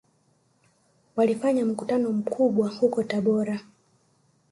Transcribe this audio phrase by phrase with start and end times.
[1.15, 3.59] Walifanya mkutano mkubwa huko Tabora